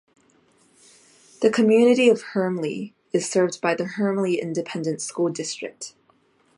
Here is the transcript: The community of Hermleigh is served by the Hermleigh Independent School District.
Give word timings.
The 1.43 1.51
community 1.51 2.09
of 2.09 2.23
Hermleigh 2.33 2.93
is 3.13 3.29
served 3.29 3.61
by 3.61 3.75
the 3.75 3.85
Hermleigh 3.85 4.41
Independent 4.41 4.99
School 4.99 5.29
District. 5.29 5.93